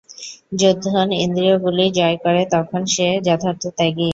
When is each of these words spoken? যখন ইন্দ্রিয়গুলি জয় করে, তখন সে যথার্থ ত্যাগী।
যখন 0.61 1.07
ইন্দ্রিয়গুলি 1.19 1.85
জয় 1.97 2.17
করে, 2.23 2.41
তখন 2.53 2.81
সে 2.93 3.07
যথার্থ 3.27 3.63
ত্যাগী। 3.77 4.09